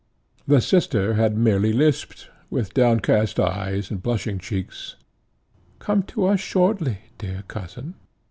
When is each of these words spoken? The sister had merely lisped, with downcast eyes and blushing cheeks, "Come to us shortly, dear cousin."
The 0.47 0.61
sister 0.61 1.13
had 1.13 1.37
merely 1.37 1.71
lisped, 1.73 2.31
with 2.49 2.73
downcast 2.73 3.39
eyes 3.39 3.91
and 3.91 4.01
blushing 4.01 4.39
cheeks, 4.39 4.95
"Come 5.77 6.01
to 6.09 6.25
us 6.25 6.39
shortly, 6.39 6.97
dear 7.19 7.43
cousin." 7.47 7.93